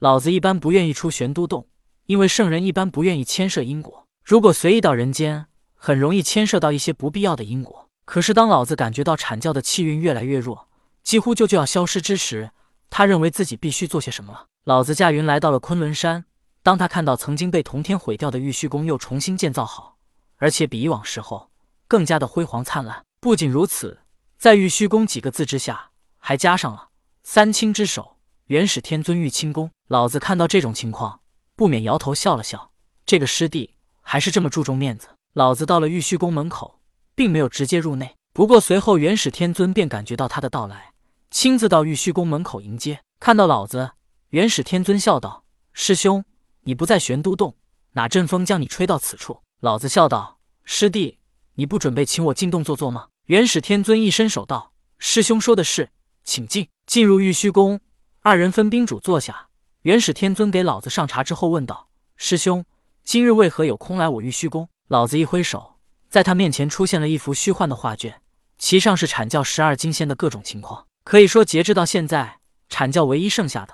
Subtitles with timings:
[0.00, 1.68] 老子一般不愿意出玄都洞，
[2.06, 4.06] 因为圣人一般不愿意牵涉因果。
[4.24, 7.86] 如果随意到人间，很容易牵涉到一些不必要的因果。
[8.06, 10.68] 可是当老子感觉到阐教的气运越来越弱，
[11.02, 12.50] 几乎就就要消失之时，
[12.88, 14.46] 他认为自己必须做些什么了。
[14.64, 16.24] 老子驾云来到了昆仑山。
[16.62, 19.98] 当他看到曾经被同天毁掉的玉虚宫又重新建造好，
[20.36, 21.50] 而且比以往时候
[21.86, 23.04] 更加的辉煌灿烂。
[23.20, 24.00] 不仅如此，
[24.38, 26.88] 在玉虚宫几个字之下，还加上了
[27.22, 29.70] 三清之首，元始天尊玉清宫。
[29.90, 31.18] 老子看到这种情况，
[31.56, 32.70] 不免摇头笑了笑。
[33.04, 35.08] 这个师弟还是这么注重面子。
[35.32, 36.78] 老子到了玉虚宫门口，
[37.16, 38.14] 并没有直接入内。
[38.32, 40.92] 不过随后元始天尊便感觉到他的到来，
[41.32, 43.00] 亲自到玉虚宫门口迎接。
[43.18, 43.90] 看到老子，
[44.28, 45.42] 元始天尊笑道
[45.74, 46.24] ：“师兄。”
[46.62, 47.56] 你不在玄都洞，
[47.94, 49.40] 哪阵风将你吹到此处？
[49.58, 51.18] 老子笑道：“师弟，
[51.54, 55.90] 你不准备请我进洞坐坐吗？”元始天尊一伸手道：“师兄说的是，
[56.22, 57.80] 请进。”进入玉虚宫，
[58.20, 59.48] 二人分宾主坐下。
[59.82, 62.66] 元始天尊给老子上茶之后问道：“师兄，
[63.02, 65.76] 今日为何有空来我玉虚宫？”老子一挥手，
[66.10, 68.20] 在他面前出现了一幅虚幻的画卷，
[68.58, 70.86] 其上是阐教十二金仙的各种情况。
[71.02, 73.72] 可以说，截至到现在，阐教唯一剩下的，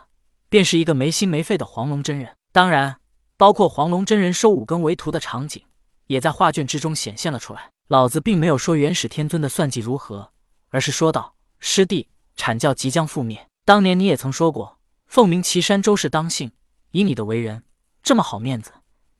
[0.49, 2.37] 便是一个没心没肺的黄龙真人。
[2.53, 2.99] 当然，
[3.37, 5.65] 包括黄龙真人收五更为徒的场景，
[6.07, 7.71] 也在画卷之中显现了出来。
[7.89, 10.31] 老子并没有说元始天尊的算计如何，
[10.69, 13.49] 而是说道：“师弟，阐教即将覆灭。
[13.65, 14.76] 当年你也曾说过，
[15.07, 16.53] 凤鸣岐山周氏当幸。
[16.91, 17.63] 以你的为人，
[18.03, 18.71] 这么好面子，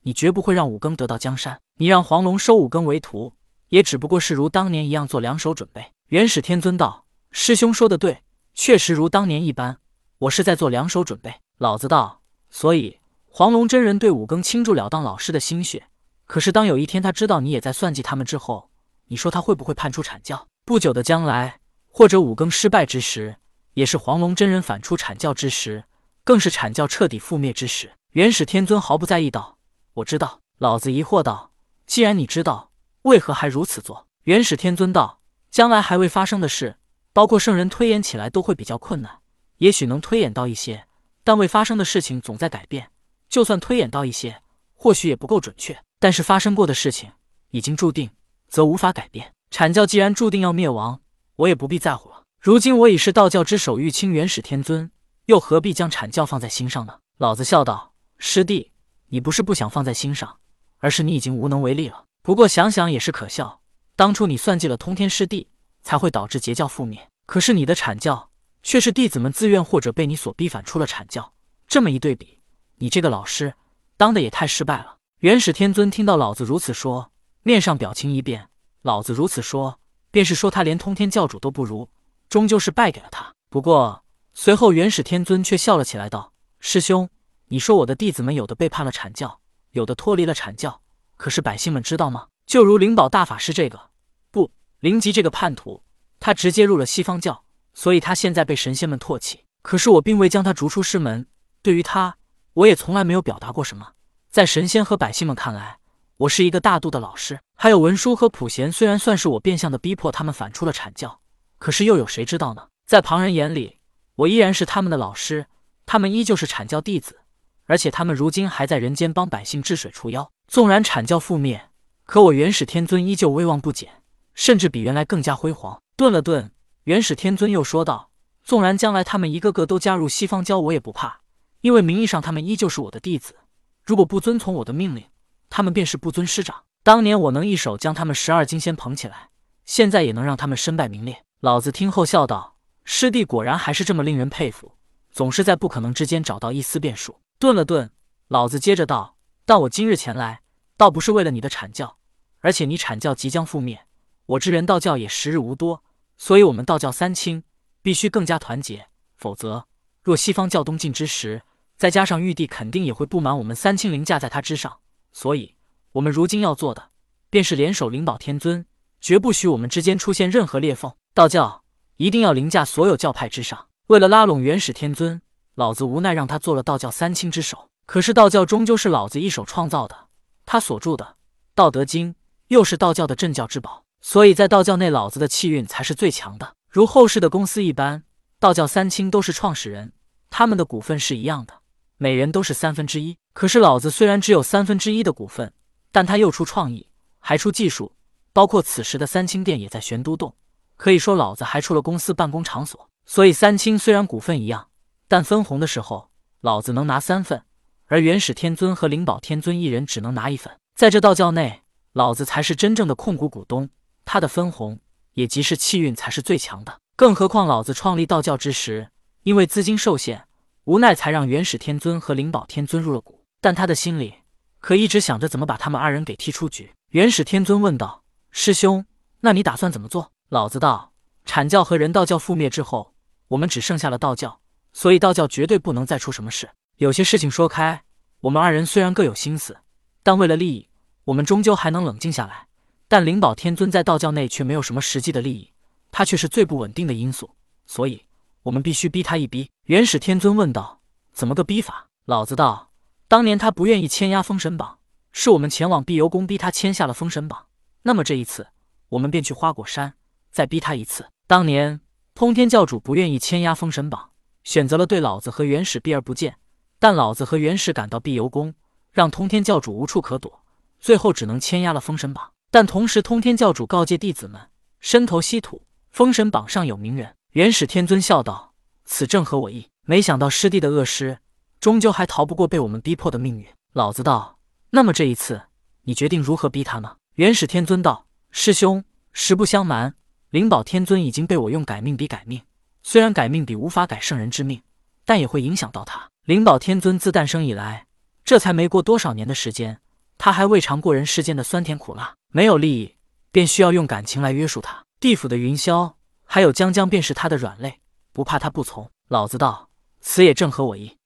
[0.01, 1.59] 你绝不会让五更得到江山。
[1.77, 3.33] 你让黄龙收五更为徒，
[3.69, 9.77] 也只不过是如当年一样做两手准备。”元始天尊道：“师兄说的对，确实如当年一般，
[10.19, 15.89] 我是在做两手准备。”老子道：“所以。”黄龙真人对五更倾注了当老师的心血，
[16.25, 18.71] 可是当有一天他知道你也在算计他们之后，
[19.05, 20.47] 你说他会不会叛出阐教？
[20.65, 23.35] 不久的将来，或者五更失败之时，
[23.77, 25.83] 也是黄龙真人反出阐教之时，
[26.23, 27.93] 更是阐教彻底覆灭之时。
[28.13, 29.59] 元始天尊毫不在意道
[29.93, 31.51] ：“我知道。”老子疑惑道
[31.85, 32.71] ：“既然你知道，
[33.03, 36.77] 为何还如此做？”元始天尊道：“将来还未发生的事，
[37.13, 39.19] 包括圣人推演起来都会比较困难，
[39.57, 40.87] 也许能推演到一些，
[41.23, 42.89] 但未发生的事情总在改变。”
[43.29, 44.41] 就算推演到一些，
[44.73, 45.79] 或许也不够准确。
[45.99, 47.11] 但是发生过的事情
[47.51, 48.09] 已经注定，
[48.47, 49.35] 则无法改变。
[49.51, 50.99] 阐教既然注定要灭亡，
[51.35, 52.23] 我也不必在乎了。
[52.39, 54.91] 如今我已是道教之首，玉清元始天尊，
[55.25, 56.99] 又何必将阐教放在心上呢？
[57.17, 58.71] 老子笑道：“师弟，
[59.07, 60.37] 你不是不想放在心上，
[60.77, 62.05] 而是你已经无能为力了。
[62.21, 63.61] 不过想想也是可笑，
[63.95, 65.47] 当初你算计了通天师弟，
[65.81, 67.09] 才会导致截教覆灭。
[67.25, 68.29] 可是你的阐教，
[68.61, 71.33] 却是弟子们自愿或者被你所逼反出了阐教。
[71.67, 72.39] 这么一对比。”
[72.79, 73.55] 你这个老师
[73.97, 74.97] 当的也太失败了！
[75.21, 77.11] 元始天尊听到老子如此说，
[77.41, 78.49] 面上表情一变。
[78.83, 79.79] 老子如此说，
[80.11, 81.89] 便是说他连通天教主都不如，
[82.29, 83.33] 终究是败给了他。
[83.49, 87.09] 不过随后元始天尊却笑了起来，道：“师兄，
[87.47, 89.39] 你说我的弟子们有的背叛了阐教，
[89.71, 90.81] 有的脱离了阐教，
[91.15, 92.27] 可是百姓们知道吗？
[92.45, 93.89] 就如灵宝大法师这个，
[94.31, 95.83] 不，灵吉这个叛徒，
[96.19, 97.43] 他直接入了西方教，
[97.73, 99.43] 所以他现在被神仙们唾弃。
[99.61, 101.27] 可是我并未将他逐出师门，
[101.61, 102.17] 对于他。”
[102.57, 103.91] 我也从来没有表达过什么，
[104.31, 105.77] 在神仙和百姓们看来，
[106.17, 107.39] 我是一个大度的老师。
[107.53, 111.19] 还有文殊和普贤，虽然算是我变相的逼迫他们反出了阐教，
[111.57, 112.67] 可是又有谁知道呢？
[112.85, 113.79] 在旁人眼里，
[114.15, 115.47] 我依然是他们的老师，
[115.85, 117.19] 他们依旧是阐教弟子，
[117.65, 120.31] 而且他们如今还在人间帮百姓治水除妖。
[120.47, 121.69] 纵然阐教覆灭，
[122.05, 124.03] 可我元始天尊依旧威望不减，
[124.33, 125.81] 甚至比原来更加辉煌。
[125.97, 126.51] 顿了顿，
[126.85, 128.11] 元始天尊又说道
[128.43, 131.21] ：“纵然将来他们一个个都加入西方教，我也不怕。”
[131.61, 133.35] 因为名义上他们依旧是我的弟子，
[133.83, 135.03] 如果不遵从我的命令，
[135.49, 136.63] 他们便是不尊师长。
[136.83, 139.31] 当年我能一手将他们十二金仙捧起来，
[139.65, 141.25] 现在也能让他们身败名裂。
[141.41, 144.73] 老子听后笑道：“师弟果然还是这么令人佩服，
[145.11, 147.91] 总是在不可能之间找到一丝变数。”顿了顿，
[148.27, 150.41] 老子接着道：“但我今日前来，
[150.77, 151.99] 倒不是为了你的阐教，
[152.39, 153.85] 而且你阐教即将覆灭，
[154.25, 155.83] 我之人道教也时日无多，
[156.17, 157.43] 所以我们道教三清
[157.83, 159.67] 必须更加团结，否则
[160.01, 161.43] 若西方教东进之时。”
[161.77, 164.79] 再加上玉帝肯定也会不满我们三清凌驾在他之上，
[165.13, 165.53] 所以，
[165.91, 166.89] 我们如今要做的，
[167.29, 168.65] 便是联手灵宝天尊，
[168.99, 170.91] 绝不许我们之间出现任何裂缝。
[171.17, 171.63] 道教
[171.95, 173.69] 一定要凌驾所有教派之上。
[173.87, 175.19] 为了拉拢元始天尊，
[175.55, 177.69] 老子无奈让他做了道教三清之首。
[177.87, 180.09] 可是道教终究是老子一手创造的，
[180.45, 181.03] 他所著的
[181.55, 182.13] 《道德经》
[182.49, 186.53] 又是道教的镇教之宝，所以在道教内，老子的气运才是最强的。
[186.69, 188.03] 如后世的公司一般，
[188.39, 189.93] 道教三清都是创始人，
[190.29, 191.55] 他们的股份是一样的。
[191.97, 195.51] 每人都是三分之一，可是老子虽然只有三分之一的股份，
[195.91, 197.95] 但他又出创意，还出技术，
[198.33, 200.35] 包括此时的三清殿也在玄都洞，
[200.77, 202.89] 可以说老子还出了公司办公场所。
[203.05, 204.67] 所以三清虽然股份一样，
[205.07, 206.09] 但分红的时候
[206.41, 207.43] 老子能拿三份，
[207.85, 210.53] 而元始天尊和灵宝天尊一人只能拿一份。
[210.75, 211.63] 在这道教内，
[211.93, 213.69] 老子才是真正的控股股东，
[214.05, 214.79] 他的分红
[215.13, 216.79] 也即是气运才是最强的。
[216.95, 218.89] 更何况老子创立道教之时，
[219.23, 220.25] 因为资金受限，
[220.65, 223.23] 无奈才让元始天尊和灵宝天尊入了股。
[223.39, 224.15] 但他的心里
[224.59, 226.73] 可一直想着怎么把他们二人给踢出局。
[226.89, 228.85] 元始天尊问道：“师兄，
[229.21, 230.91] 那你打算怎么做？”老子道
[231.25, 232.93] ：“阐教和人道教覆灭之后，
[233.29, 234.41] 我们只剩下了道教，
[234.73, 236.49] 所以道教绝对不能再出什么事。
[236.75, 237.83] 有些事情说开，
[238.19, 239.57] 我们二人虽然各有心思，
[240.03, 240.67] 但为了利益。”
[241.07, 242.47] 我们终究还能冷静下来，
[242.89, 245.53] 但灵宝天尊在道教内却没有什么实际的利益，
[245.89, 247.33] 他却是最不稳定的因素，
[247.65, 248.03] 所以
[248.43, 249.49] 我们必须逼他一逼。
[249.67, 250.81] 元始天尊问道
[251.13, 252.71] ：“怎么个逼法？”老子道
[253.07, 254.79] ：“当年他不愿意签押封神榜，
[255.13, 257.45] 是我们前往碧游宫逼他签下了封神榜。
[257.83, 258.47] 那么这一次，
[258.89, 259.93] 我们便去花果山
[260.31, 261.07] 再逼他一次。
[261.27, 261.81] 当年
[262.15, 264.11] 通天教主不愿意签压封神榜，
[264.43, 266.37] 选择了对老子和元始避而不见，
[266.79, 268.53] 但老子和元始赶到碧游宫，
[268.91, 270.43] 让通天教主无处可躲。”
[270.79, 274.39] 最后只能签压了封神榜，但同时通天教主告诫弟子们
[274.79, 277.15] 身投西土，封神榜上有名人。
[277.31, 278.53] 元始天尊笑道
[278.85, 279.67] ：“此正合我意。
[279.85, 281.17] 没想到师弟的恶师，
[281.59, 284.37] 终究还逃不过被我们逼迫的命运。”老子道
[284.69, 285.41] ：“那么这一次，
[285.83, 289.95] 你决定如何逼他呢？”元始天尊道：“师兄，实不相瞒，
[290.29, 292.41] 灵宝天尊已经被我用改命笔改命。
[292.83, 294.61] 虽然改命笔无法改圣人之命，
[295.05, 296.09] 但也会影响到他。
[296.25, 297.85] 灵宝天尊自诞生以来，
[298.25, 299.79] 这才没过多少年的时间。”
[300.19, 302.95] 他还未尝过人世间的酸甜苦辣，没有利益，
[303.31, 304.83] 便需要用感情来约束他。
[304.99, 305.93] 地府的云霄
[306.25, 307.79] 还有江江，便是他的软肋，
[308.11, 308.89] 不怕他不从。
[309.07, 309.69] 老子道：
[310.01, 310.96] 此也正合我意。